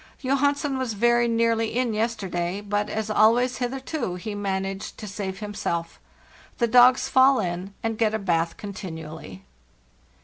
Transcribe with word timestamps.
Johansen 0.23 0.79
was 0.79 0.93
very 0.93 1.27
nearly 1.27 1.77
in 1.77 1.93
yesterday, 1.93 2.59
but, 2.59 2.89
as 2.89 3.11
always 3.11 3.57
hitherto, 3.59 4.15
he 4.15 4.33
managed 4.33 4.97
to 4.97 5.05
save 5.07 5.41
himself. 5.41 5.99
The 6.57 6.65
dogs 6.67 7.07
fall 7.07 7.39
in 7.39 7.75
and 7.83 7.99
get 7.99 8.15
a 8.15 8.17
bath 8.17 8.57
contin 8.57 8.95
ually. 8.95 9.41